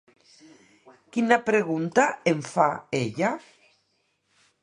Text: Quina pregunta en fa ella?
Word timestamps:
Quina 1.17 1.37
pregunta 1.49 2.07
en 2.33 2.41
fa 2.49 2.67
ella? 3.03 3.31